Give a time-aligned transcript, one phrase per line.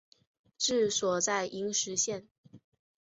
[0.57, 2.27] 治所在阴石县。